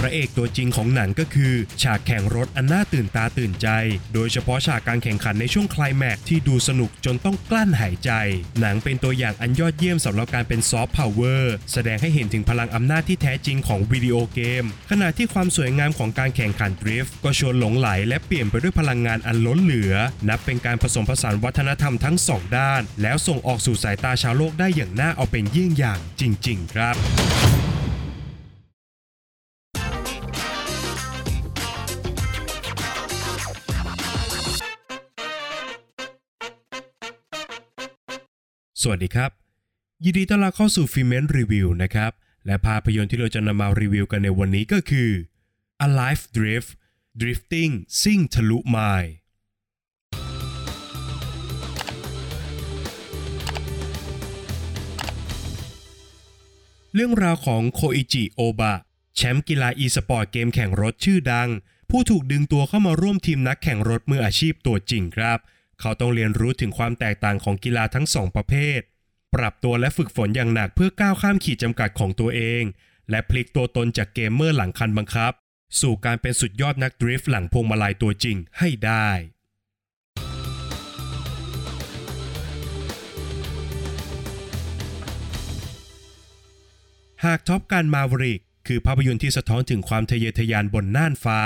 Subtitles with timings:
[0.00, 3.68] พระเอกตัวจริงของหนังก็คือ ฉากแข่งรถอันน่าตื่นตาตื่นใจ
[4.14, 8.10] โดยเฉพาะฉากการแข่งขันในช่วงไคลแมกซ์ที่ดูสนุกจนต้องกลั้นหายใจ
[8.60, 19.94] หนังเป็นตัวอย่างอันยอดเยี่ยมสำหรับการเป็นซอฟต์พาวเวอร์แสดงให้เห็นถึงพลังอำนาจที่แท้จริงของวิดีโอเกม ขณะที่ความสวยงามของการแข่งขันดริฟต์ก็ชวนหลงใหลและเปี่ยมไปด้วยพลังงานอันล้นเหลือ
[20.28, 26.96] นับเป็นการผสมผสานวัฒนธรรมทั้งสองด้าน แล้วส่งออกสู่สายตาชาวโลกได้อย่างน่าเอาเป็นเยี่ยงอย่างจริง ๆ ครับ
[38.84, 39.30] สวัสดีครับ
[40.04, 42.12] ยินดีต้อนรับเข้าสู่ฟิเมนรีวิวนะครับ
[42.46, 45.10] และภาพยนตร์ที่เราจะนำมารีวิวกันในวันนี้ก็คือ
[45.86, 46.70] Alive Drift
[47.20, 49.12] Drifting ซิ่งทะลุไมล์
[56.94, 58.74] เรื่องราวของโคอิจิโอบะ
[59.16, 61.48] แชมป์กีฬาอีสปอร์ตเกมแข่งรถชื่อดัง
[61.90, 65.40] ผู้ถูกดึงตัวเข้ามาร่วมทีมนักแข่งรถมืออาชีพตัวจริงครับ
[65.80, 68.80] เขาต้องเรียนรู้ถึงความแตกต่างของกีฬาทั้งสองประเภท
[69.34, 72.62] ปรับตัวและฝึกฝนอย่างหนักเพื่อก้าวข้ามขีดจำกัดของตัวเอง
[73.10, 75.32] และพลิกตัวตนจากเกมเมอร์หลังคันบังคับ
[75.80, 79.08] สู่การเป็นสุดยอดนักดริฟต์หลังพวงมาลัยตัวจริงให้ได้
[87.24, 91.40] หากท็อปการมาวริก คือภาพยนตร์ที่สะท้อนถึงความทะเยอทะยานบนน่านฟ้า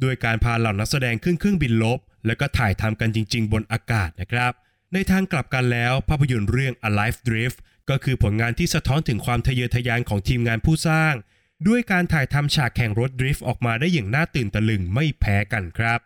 [0.00, 4.52] โดยการพาเหล่านักแสดงขึ้นเครื่องบินลบ แล้วก็ถ่ายทำกันจริง ๆ บนอากาศนะครับ
[4.92, 7.58] ในทางกลับกันแล้ว ภาพยนตร์เรื่อง Alive Drift
[7.90, 11.14] ก็คือผลงานที่สะท้อนถึงความทะเยอทะยานของทีมงานผู้สร้าง
[11.68, 16.00] ด้วยการถ่ายทำฉากแข่งรถดริฟต์ออกมาได้อย่างน่าตื่นตะลึงไม่แพ้กันครับ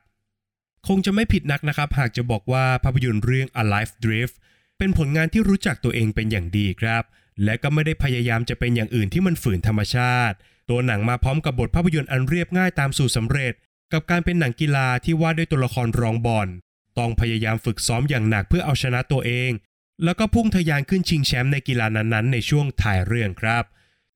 [0.88, 4.34] คงจะไม่ผิดนักนะครับ หากจะบอกว่าภาพยนตร์เรื่อง Alive Drift
[4.78, 7.02] เป็นผลงานที่รู้จักตัวเองเป็นอย่างดีครับ
[7.44, 10.36] และก็ไม่ได้พยายามจะเป็นอย่างอื่นที่มันฝืนธรรมชาติ
[10.70, 13.54] ตัวหนังมาพร้อมกับบทภาพยนตร์อันเรียบง่ายตามสูตรสำเร็จ
[13.94, 16.48] กับการเป็นหนังกีฬาที่ว่าด้วยตัวละครรองบอล
[16.98, 19.50] ต้องพยายามฝึกซ้อมอย่างหนักเพื่อเอาชนะตัวเอง
[20.04, 23.64] แล้วก็พุ่งทะยานขึ้นชิงแชมป์ในกีฬานั้นๆ ในช่วงถ่ายเรื่องครับ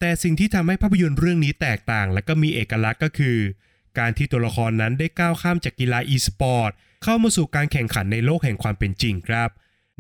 [0.01, 3.39] แต่สิ่งที่ทำให้ภาพยนตร์เรื่องนี้แตกต่าง และก็มีเอกลักษณ์ก็คือ
[3.99, 6.71] การที่ตัวละครนั้นได้ก้าวข้ามจากกีฬาอีสปอร์ต
[7.05, 9.51] เข้ามาสู่การแข่งขันในโลกแห่งความเป็นจริงครับ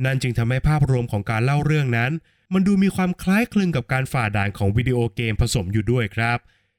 [0.04, 2.12] นั่นจึงทำให้ภาพรวมของการเล่าเรื่องนั้น
[2.52, 6.38] มันดูมีความคล้ายคลึงกับการฝ่าด่านของวิดีโอเกมผสมอยู่ด้วยครับ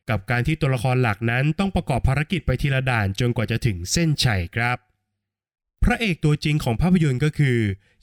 [0.09, 4.78] กับการที่ตัวละครหลักนั้นต้องประกอบภารกิจไปทีละด่านจนกว่าจะถึงเส้นชัยครับ
[5.84, 7.58] พระเอกตัวจริงของภาพยนตร์ก็คือ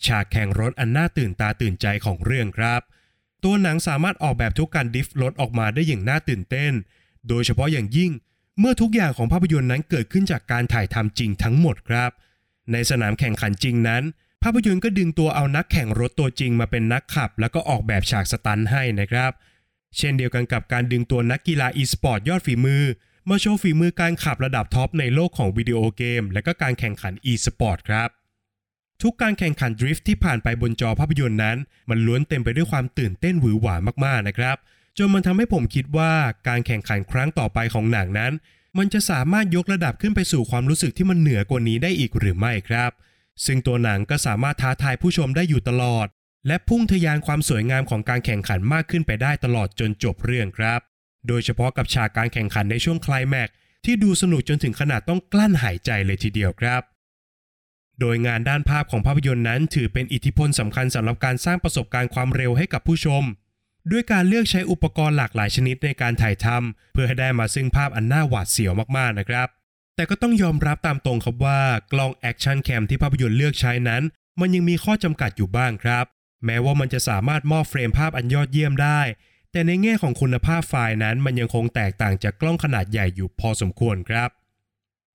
[0.07, 2.83] ฉากแข่งรถอันน่าตื่นตาตื่นใจของเรื่องครับ
[3.45, 6.73] ตัวหนังสามารถออกแบบทุกการดิฟรถออกมาได้อย่างน่าตื่นเต้น
[7.29, 8.13] โดยเฉพาะอย่างยิ่ง
[8.59, 12.11] เมื่อทุกอย่างของภาพยนตร์นั้นเกิดขึ้นจากการถ่ายทำจริงทั้งหมดครับ
[12.73, 14.03] ในสนามแข่งขันจริงนั้น
[14.43, 22.85] ภาพยนตร์ก็ดึงตัวเอานักแข่งรถตัวจริงมาเป็นนักขับ แล้วก็ออกแบบฉากสตันต์ให้นะครับเเช่นเดียวกันกับการดึงตัวนักกีฬาอีสปอร์ตยอดฝีมือ
[23.29, 28.09] มาโชว์ฝีมือการขับระดับท็อปในโลกของวิดีโอเกม และก็การแข่งขันอีสปอร์ตครับ
[29.03, 31.57] ทุกการแข่งขันดริฟท์ที่ผ่านไปบนจอภาพยนตร์นั้น
[31.91, 34.57] มันล้วนเต็มไปด้วยความตื่นเต้นหวือหวามากๆนะครับ
[34.99, 36.13] จนมันทำให้ผมคิดว่า
[36.49, 38.33] การแข่งขันครั้งต่อไปของหนังนั้น
[38.79, 42.91] มันจะสามารถยกระดับขึ้นไปสู่ความรู้สึกที่มันเหนือกว่านี้ได้อีกหรือไม่ครับ
[43.45, 46.07] ซึ่งตัวหนังก็สามารถท้าทายผู้ชมได้อยู่ตลอด
[46.47, 50.81] และพุ่งทะยานความสวยงามของการแข่งขันมากขึ้นไปได้ตลอดจนจบเรื่องครับ
[51.29, 53.49] โดยเฉพาะกับฉากการแข่งขันในช่วงคลายแม็ก
[53.85, 56.83] ที่ดูสนุกจนถึงขนาดต้องกลั้นหายใจเลยทีเดียวครับ
[58.01, 63.23] โดยงานด้านภาพของภาพยนตร์นั้น ถือเป็นอิทธิพลสำคัญสำหรับการสร้างประสบการณ์ความเร็วให้กับผู้ชม
[63.91, 69.49] ด้วยการเลือกใช้อุปกรณ์หลากหลายชนิดในการถ่ายทำเพื่อให้ได้มาซึ่งภาพอันน่าหวาดเสียวมากๆนะครับ
[69.97, 71.61] แต่ก็ต้องยอมรับตามตรงครับว่า
[71.93, 74.03] กล้อง action cam ที่ภาพยนตร์เลือกใช้นั้น
[74.41, 76.07] มันยังมีข้อจำกัดอยู่บ้างครับ
[76.45, 79.01] แม้ว่ามันจะสามารถมอบเฟรมภาพอันยอดเยี่ยมได้
[79.53, 84.31] แต่ในแง่ของคุณภาพไฟล์นั้นมันยังคงแตกต่างจากกล้องขนาดใหญ่อยู่พอสมควรครับ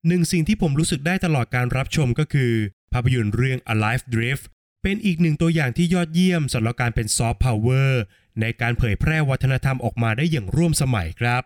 [0.07, 2.53] หนึ่งสิ่งที่ผมรู้สึกได้ตลอดการรับชมก็คือ
[2.93, 4.45] ภาพยนตร์เรื่อง Alive Drift
[4.83, 8.01] เป็นอีกหนึ่งตัวอย่างที่ยอดเยี่ยมสำหรับการเป็นซอฟต์พาวเวอร์
[8.41, 11.41] ในการเผยแพร่วัฒนธรรมออกมาได้อย่างร่วมสมัยครับ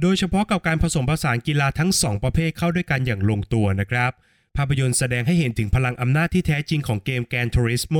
[0.00, 4.12] โดยเฉพาะกับการผสมผสานกีฬาทั้ง 2 ประเภทเข้าด้วยกันอย่างลงตัวนะครับ
[4.56, 7.96] ภาพยนตร์แสดงให้เห็นถึงพลังอำนาจที่แท้จริงของเกม Gran Turismo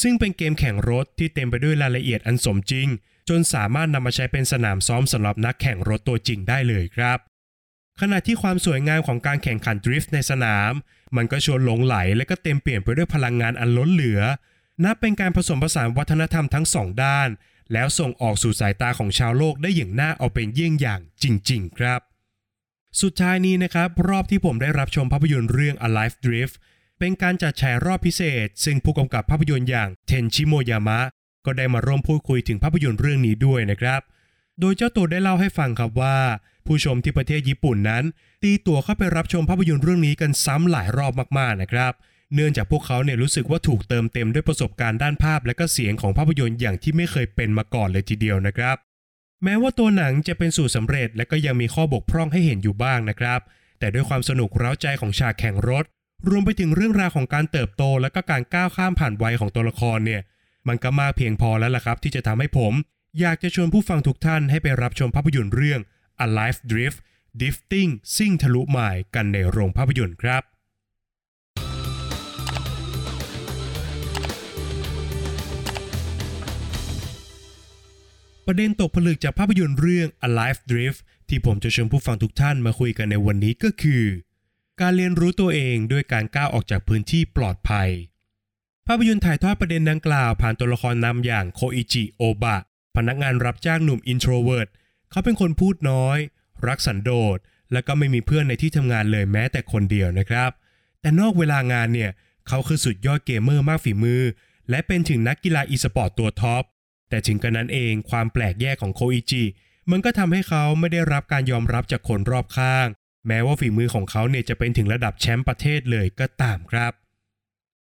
[0.00, 2.88] ซึ่งเป็นเกมแข่งรถที่เต็มไปด้วยรายละเอียดอันสมจริง
[3.28, 7.18] จนสามารถนำมาใช้เป็นสนามซ้อมสำหรับนักแข่งรถตัวจริงได้เลยครับ
[8.00, 10.72] ขณะที่ความสวยงามของการแข่งขันดริฟต์ในสนาม
[11.16, 14.20] มันก็ชวนหลงไหลและก็เต็มเปลี่ยนไปด้วยพลังงานอันล้นเหลือ
[14.84, 17.28] นับเป็นการผสมผสานวัฒนธรรมทั้งสองด้าน
[17.72, 22.00] แล้วส่งออกสู่สายตาของชาวโลกได้อย่างน่าเอาเป็นเยี่ยงอย่างจริง ๆ ครับ
[23.02, 26.54] สุดท้ายนี้นะครับรอบที่ผมได้รับชมภาพยนตร์เรื่อง Alive Drift
[27.04, 31.00] เป็นการจัดแชร์รอบพิเศษ ซึ่งผู้กำกับภาพยนตร์อย่างเทนชิโมยามะ
[31.46, 34.00] ก็ได้มาร่วมพูดคุยถึงภาพยนตร์เรื่องนี้ด้วยนะครับ
[34.60, 36.16] โดยเจ้าตัวได้เล่าให้ฟังครับว่า
[36.66, 38.04] ผู้ชมที่ประเทศญี่ปุ่นนั้น
[38.42, 41.92] ตีตั๋วเข้าไปรับชมภาพยนตร์เรื่องนี้กันซ้ำหลายรอบมากๆนะครับ
[42.34, 48.76] เนื่องจากพวกเขาเนี่ยรู้สึกว่าถูกเติมเต็มด้วยประสบการณ์ด้านภาพ และก็เสียงของภาพยนตร์อย่างที่ไม่เคยเป็นมาก่อนเลยทีเดียวนะครับ
[49.44, 53.40] แม้ว่าตัวหนังจะเป็นสูตรสำเร็จ และก็ยังมีข้อบกพร่องให้เห็นอยู่บ้างนะครับ
[53.78, 55.84] แต่ด้วยความสนุกเร้าใจของฉากแข่งรถ
[56.28, 60.22] รวมไปถึงเรื่องราวของการเติบโต และก็การก้าวข้ามผ่านวัยของตัวละครเนี่ย
[60.68, 62.72] มันก็มากเพียงพอแล้วล่ะครับ ที่จะทำให้ผม
[63.20, 65.80] อยากจะชวนผู้ฟังทุกท่านให้ไปรับชมภาพยนตร์เรื่อง
[66.24, 66.98] Alive Drift
[67.40, 70.42] Drifting ซิ่งทะลุหมายกันในโรงภาพยนตร์ครับ
[78.46, 84.04] ประเด็นตกผลึกจากภาพยนตร์เรื่อง Alive Drift ที่ผมจะชวนผู้ฟังทุกท่านมาคุยกันในวันนี้ก็คือ
[84.80, 87.88] การเรียนรู้ตัวเองด้วยการก้าวออกจากพื้นที่ปลอดภัย
[88.86, 92.56] ภาพยนตร์ถ่ายทอดประเด็นดังกล่าวผ่านตัวละครนำอย่างโคอิจิโอบะ
[92.96, 94.68] พนักงานรับจ้างหนุ่ม introvert
[95.10, 96.18] เขาเป็นคนพูดน้อย
[96.66, 97.38] รักสันโดษ
[97.72, 100.50] และก็ไม่มีเพื่อนในที่ทำงานเลยแม้แต่คนเดียวนะครับ
[101.00, 102.10] แต่นอกเวลางานเนี่ย
[102.48, 104.22] เขาคือสุดยอดเกมเมอร์มากฝีมือ
[104.70, 106.62] และเป็นถึงนักกีฬาอีสปอร์ตตัวท็อป
[107.10, 109.44] แต่ถึงกระนั้นเองความแปลกแยกของโคอิจิ
[109.90, 112.86] มันก็ทำให้เขาไม่ได้รับการยอมรับจากคนรอบข้าง
[113.26, 116.92] แม้ว่าฝีมือของเขาเนี่ยจะเป็นถึงระดับแชมป์ประเทศเลยก็ตามครับ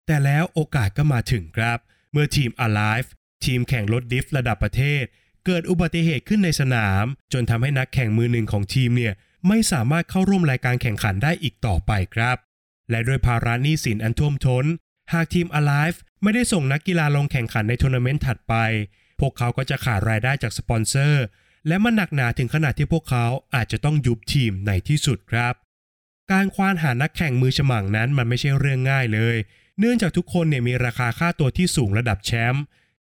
[0.06, 1.78] แต่แล้วโอกาสก็มาถึงครับ
[2.12, 3.08] เมื่อทีม Alive
[3.46, 5.04] ทีมแข่งรถดริฟต์ระดับประเทศ
[5.46, 9.14] เกิดอุบัติเหตุขึ้นในสนาม จนทำให้นักแข่งมือหนึ่งของทีมเนี่ย
[9.48, 12.38] ไม่สามารถเข้าร่วมรายการแข่งขันได้อีกต่อไปครับ
[12.90, 14.66] และด้วยภาระหนี้สินอันท่วมท้น
[15.14, 18.56] หากทีม Alive ไม่ได้ส่งนักกีฬาลงแข่งขันในทัวร์นาเมนต์ถัดไป
[19.20, 21.24] พวกเขาก็จะขาดรายได้จากสปอนเซอร์
[21.68, 23.26] และมันหนักหนาถึงขนาดที่พวกเขา
[23.56, 25.54] อาจจะต้องยุบทีมในที่สุดครับ
[26.32, 29.38] การควานหานักแข่งมือฉมังนั้นมันไม่ใช่เรื่องง่ายเลย
[29.80, 32.64] เนื่องจากทุกคนเนี่ยมีราคาค่าตัวที่สูงระดับแชมป์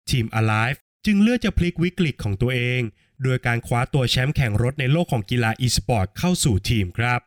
[0.10, 2.82] ทีม Alive จึงเลือกจะพลิกวิกฤตของตัวเอง
[3.24, 7.20] โดยการคว้าตัวแชมป์แข่งรถในโลกของกีฬา e-sport เข้าสู่ทีมครับ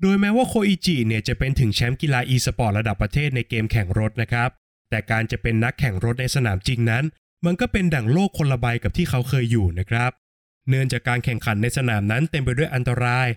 [0.00, 4.50] โดยแม้ว่าโคอิจิเนี่ยจะเป็นถึงแชมป์กีฬา e-sport ระดับประเทศในเกมแข่งรถนะครับ
[4.90, 7.04] แต่การจะเป็นนักแข่งรถในสนามจริงนั้น
[7.44, 10.10] มันก็เป็นดั่งโลกคนละใบกับที่เขาเคยอยู่นะครับ
[10.68, 13.28] เนื่องจากการแข่งขันในสนามนั้นเต็มไปด้วยอันตราย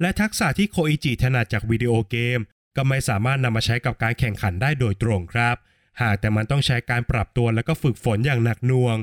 [0.00, 2.38] และทักษะที่โคอิจิถนัดจากวิดีโอเกม
[2.76, 5.56] ก็ไม่สามารถนำมาใช้กับการแข่งขันได้โดยตรงครับ
[6.00, 8.96] หากแต่มันต้องใช้การปรับตัวและก็ฝึกฝนอย่างหนักหน่วง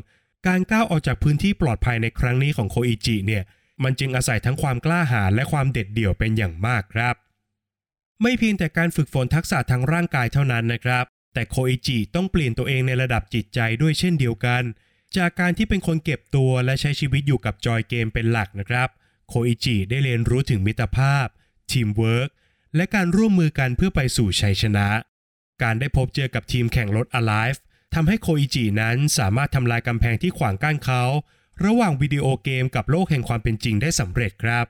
[0.48, 3.44] การก้าวออกจากพื้นที่ปลอดภัยในครั้งนี้ของโคอิจิเนี่ย
[3.84, 7.16] มันจึงอาศัยทั้งความกล้าหาญและความเด็ดเดี่ยวเป็นอย่างมากครับ
[8.22, 14.64] ไม่เพียงแต่การฝึกฝนทักษะทางร่างกายเท่านั้นนะครับ แต่โคอิจิต้องเปลี่ยนตัวเองในระดับจิตใจด้วยเช่นเดียวกัน
[15.18, 18.90] จากการที่เป็นคนเก็บตัวและใช้ชีวิตอยู่กับจอยเกมเป็นหลักนะครับ
[19.28, 21.28] โคอิจิได้เรียนรู้ถึงมิตรภาพ
[21.72, 22.30] ทีมเวิร์ก
[22.76, 24.88] และการร่วมมือกันเพื่อไปสู่ชัยชนะ
[25.64, 27.60] การได้พบเจอกับทีมแข่งรถ Alive
[27.94, 31.04] ทำให้โคอิจินั้นสามารถทำลายกำแพงที่ขวางกั้นเขา
[31.66, 34.66] ระหว่างวิดีโอเกมกับโลกแห่งความเป็นจริงได้สำเร็จครับ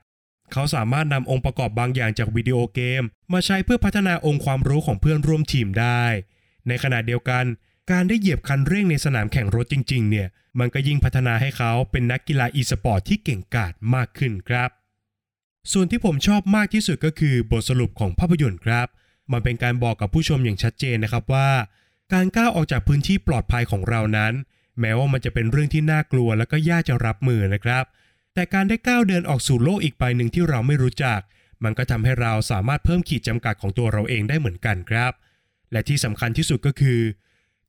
[0.52, 3.04] เขาสามารถนำองค์ประกอบบางอย่างจากวิดีโอเกม
[3.34, 6.04] มาใช้เพื่อพัฒนาองค์ความรู้ของเพื่อนร่วมทีมได้
[6.68, 7.46] ในขณะเดียวกัน
[7.92, 10.28] การได้เหยียบคันเร่งในสนามแข่งรถจริง ๆ เนี่ย
[10.60, 14.70] มันก็ยิ่งพัฒนาให้เขาเป็นนักกีฬาอีสปอร์ตที่เก่งกาจมากขึ้นครับ
[15.72, 18.88] ส่วนที่ผมชอบมากที่สุดก็คือบทสรุปของภาพยนตร์ครับ
[19.32, 21.50] มันเป็นการบอกกับผู้ชมอย่างชัดเจนนะครับว่า
[22.14, 24.34] การก้าวออกจากพื้นที่ปลอดภัยของเรานั้น
[24.80, 27.84] แม้ว่ามันจะเป็นเรื่องที่น่ากลัวและก็ยากจะรับมือนะครับ
[28.34, 31.20] แต่การได้ก้าวเดินออกสู่โลกอีกใบหนึ่งที่เราไม่รู้จัก
[31.64, 35.12] มันก็ทำให้เราสามารถเพิ่มขีดจำกัดของตัวเราเองได้เหมือนกันครับ
[35.72, 37.00] และที่สำคัญที่สุดก็คือ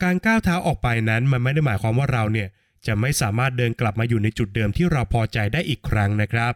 [0.03, 2.49] การก้าวเท้าออกไปนั้นมันไม่ได้หมายความว่าเราเนี่ย
[2.87, 6.53] จะไม่สามารถเดินกลับมาอยู่ในจุดเดิมที่เราพอใจได้อีกครั้งนะครับ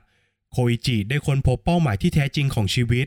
[0.53, 3.07] โคอิจิได้ค้นพบเป้าหมายที่แท้จริงของชีวิต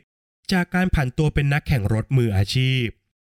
[0.52, 2.84] จากการผันตัวเป็นนักแข่งรถมืออาชีพ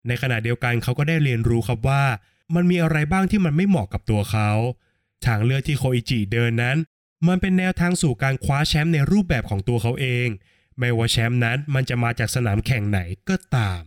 [0.07, 2.03] ในขณะเดียวกันเขาก็ได้เรียนรู้ครับว่า
[2.55, 4.49] มันมีอะไรบ้างที่มันไม่เหมาะกับตัวเขา
[5.25, 6.77] ทางเลือกที่โคอิจิเดินนั้น
[7.27, 10.27] มันเป็นแนวทางสู่การคว้าแชมป์ในรูปแบบของตัวเขาเอง
[10.79, 12.99] ไม่ว่าแชมป์นั้นมันจะมาจากสนามแข่งไหน
[13.29, 13.81] ก็ตาม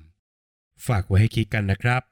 [0.87, 2.03] ฝากไว้ให้คิดกันนะครับ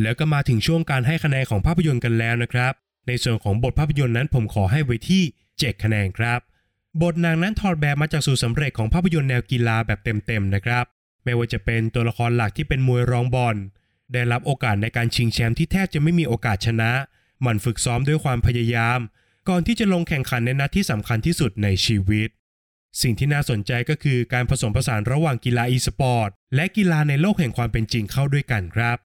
[0.00, 2.72] แล้วก็มาถึงช่วงการให้คะแนนของภาพยนตร์กันแล้วนะครับ
[3.08, 5.22] ในส่วนของบทภาพยนตร์นั้นผมขอให้ไว้ที่
[5.52, 6.40] 7 คะแนนครับ
[7.02, 10.84] บทนางนั้นถอดแบบมาจากสูตรสำเร็จของภาพยนตร์แนวกีฬาแบบเต็มๆนะครับ
[11.24, 13.56] ไม่ว่าจะเป็นตัวละครหลักที่เป็นมวยรองบอล
[14.12, 16.90] ได้รับโอกาสในการชิงแชมป์ที่แทบจะไม่มีโอกาสชนะ
[17.46, 19.00] มันฝึกซ้อมด้วยความพยายาม
[19.48, 22.28] ก่อนที่จะลงแข่งขันในนัดที่สำคัญที่สุดในชีวิต
[23.00, 28.98] สิ่งที่น่าสนใจก็คือการผสมผสานระหว่างกีฬาอีสปอร์ตและกีฬาในโลกแห่งความเป็นจริงเข้าด้วยกันครับ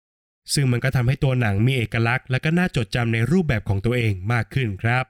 [0.54, 5.06] ซึ่งมันก็ทำให้ตัวหนังมีเอกลักษณ์ และก็น่าจดจำในรูปแบบของตัวเองมากขึ้นครับ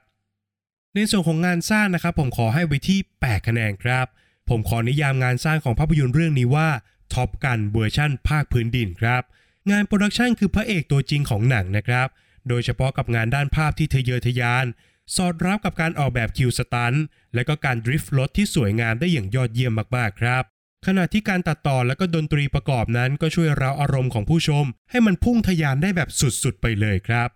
[0.94, 4.06] ในส่วนของงานสร้างนะครับ ผมขอให้ไว้ที่8คะแนนครับ
[4.48, 6.68] ผมขอนิยามงานสร้างของภาพยนตร์เรื่องนี้ว่า
[7.14, 9.22] Top Gun เวอร์ชั่นภาคพื้นดินครับ
[9.70, 12.08] งานโปรดักชันคือพระเอกตัวจริงของหนังนะครับ
[12.48, 14.66] โดยเฉพาะกับงานด้านภาพที่ทะเยอทะยาน
[15.16, 16.94] สอดรับกับการออกแบบคิว stunt
[17.34, 20.44] และก็การ drift รถที่สวยงามได้อย่างยอดเยี่ยมมากๆครับ
[20.86, 27.28] ขณะที่การตัดต่อและก็ดนตรีประกอบนั้นก็ช่วยเร้าอารมณ์ของผู้ชม ให้มันพุ่งทะยานได้แบบสุดๆ ไปเลยครับ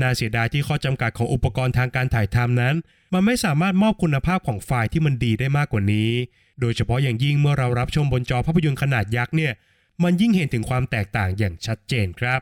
[0.00, 2.74] น่าเสียดายที่ข้อจำกัดของอุปกรณ์ทางการถ่ายทำนั้น
[3.14, 6.10] มันไม่สามารถมอบคุณภาพของไฟล์ที่มันดีได้มากกว่านี้
[6.60, 9.52] โดยเฉพาะอย่างยิ่งเมื่อเรารับชมบนจอภาพยนตร์ขนาดยักษ์เนี่ย
[10.02, 12.40] มันยิ่งเห็นถึงความแตกต่างอย่างชัดเจนครับ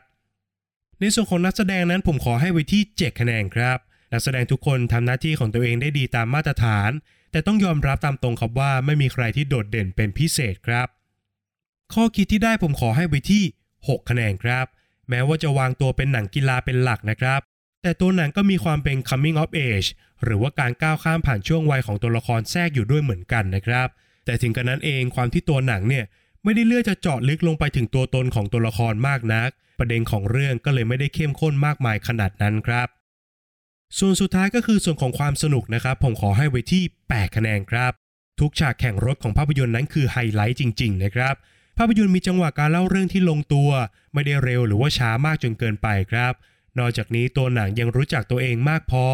[0.99, 3.77] ในส่วนของนักแสดงนั้นผมขอให้ไว้ที่7คะแนนครับ
[4.11, 6.89] นักแสดงทุกคนทำหน้าที่ของตัวเองได้ดีตามมาตรฐาน
[7.35, 10.87] แต่ต้องยอมรับตามตรงครับว่าไม่มีใครที่โดดเด่นเป็นพิเศษครับ
[11.93, 13.43] ข้อคิดที่ได้ผมขอให้ไว้ที่
[13.77, 14.65] 6 คะแนนครับ
[15.09, 17.39] แม้ว่าจะวางตัวเป็นหนังกีฬาเป็นหลักนะครับ
[17.83, 19.89] แต่ตัวหนังก็มีความเป็น coming of age
[20.23, 23.87] หรือว่าการก้าวข้ามผ่านช่วงวัยของตัวละครแทรกอยู่ด้วยเหมือนกันนะครับ
[24.25, 26.05] แต่ถึงกระนั้นเองความที่ตัวหนังเนี่ย
[26.43, 29.49] ไม่ได้เลือกจะเจาะลึกลงไปถึงตัวตนของตัวละครมากนัก
[29.79, 32.89] ประเด็นของเรื่องก็เลยไม่ได้เข้มข้นมากมายขนาดนั้นครับ
[33.99, 37.91] ส่วนสุดท้ายก็คือส่วนของความสนุกนะครับ ผมขอให้ไว้ที่ 8 คะแนนครับ
[38.39, 41.35] ทุกฉากแข่งรถของภาพยนตร์นั้นคือไฮไลท์จริง ๆ นะครับ
[41.77, 43.69] ภาพยนตร์มีจังหวะการเล่าเรื่องที่ลงตัว
[44.13, 46.33] ไม่ได้เร็วหรือว่าช้ามากจนเกินไปครับ
[46.79, 49.05] นอกจากนี้ตัวหนังยังรู้จักตัวเองมากพอ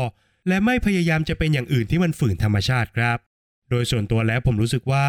[0.48, 3.18] และไม่พยายามจะเป็นอย่างอื่นที่มันฝืนธรรมชาติครับ
[3.70, 5.06] โดยส่วนตัวแล้วผมรู้สึกว่า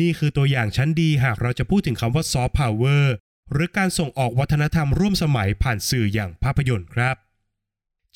[0.00, 3.14] นี่คือตัวอย่างชั้นดีหากเราจะพูดถึงคำว่าซอฟต์พาวเวอร์
[3.52, 7.16] หรือการส่งออกวัฒนธรรมร่วมสมัยผ่านสื่ออย่างภาพยนตร์ครับ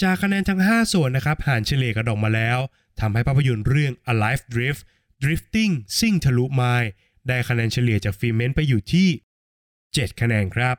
[0.03, 2.59] จากคะแนนทั้ง 5 ส่วนนะครับหารเฉลี่ยกระดองมาแล้ว
[3.01, 4.83] ทำให้ภาพยนตร์เรื่อง Alive Drift
[5.23, 6.91] Drifting ซิ่งทะลุไมล์
[7.29, 9.09] ได้คะแนนเฉลี่ยจากฟิเมนไปอยู่ที่
[9.65, 10.77] 7 คะแนนครับ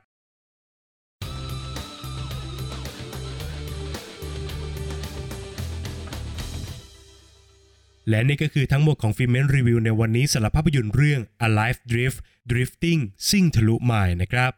[8.09, 12.17] และนี่ก็คือทั้งหมดของฟิเมนรีวิวในวันนี้สำหรับภาพยนตร์เรื่อง Alive Drift
[12.51, 14.51] Drifting ซิ่งทะลุไมล์นะครับ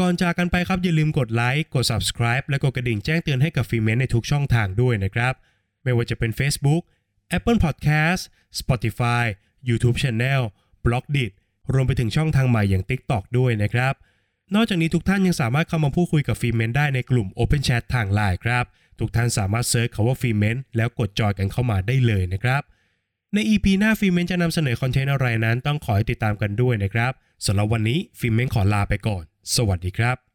[0.00, 5.34] ก่อนจากกันไปครับอย่าลืมกดไลค์กด subscribe และกดกระดิ่งแจ้งเตือนให้กับฟิเมนในทุกช่องทางด้วยนะครับ
[5.82, 6.82] ไม่ว่าจะเป็น Facebook
[7.36, 8.22] Apple Podcast
[8.60, 9.24] Spotify
[9.68, 10.42] YouTube Channel
[10.84, 11.32] b l o g d i t
[11.72, 13.94] รวมไปถึงช่องทางใหม่อย่าง TikTok ด้วยนะครับ
[14.54, 18.64] นอกจากนี้ทุกท่านยังสามารถเข้ามาพูดคุยกับฟิเมนได้ในกลุ่ม Open Chat ทางไลน์ครับ
[18.98, 22.62] ทุกท่านสามารถ search คำว่าฟิเมนแล้วกดจอยกันเข้ามาได้เลยนะครับ
[23.34, 27.12] ใน EP หน้าฟิเมนจะนำเสนอคอนเทนต์อะไรนั้น ต้องขอให้ติดตามกันด้วยนะครับ
[27.46, 29.24] สำหรับวันนี้ฟิเมนขอลาไปก่อน
[29.54, 30.25] สวัสดีครับ